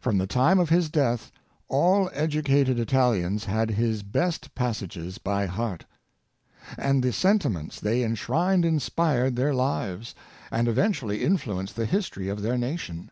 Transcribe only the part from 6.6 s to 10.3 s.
and the sentiments they enshrined in spired their lives,